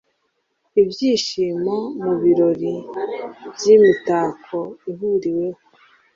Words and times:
Ibyishimo 0.81 1.75
mubirori 2.03 2.73
byimitako 3.53 4.59
ihuriweho 4.89 5.59